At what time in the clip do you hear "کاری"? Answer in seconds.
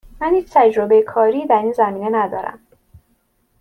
1.03-1.45